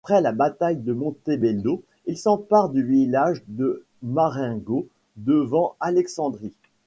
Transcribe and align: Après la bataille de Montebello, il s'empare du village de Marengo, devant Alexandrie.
Après 0.03 0.19
la 0.19 0.31
bataille 0.31 0.77
de 0.79 0.93
Montebello, 0.93 1.83
il 2.07 2.17
s'empare 2.17 2.69
du 2.69 2.81
village 2.83 3.43
de 3.47 3.85
Marengo, 4.01 4.87
devant 5.15 5.75
Alexandrie. 5.79 6.53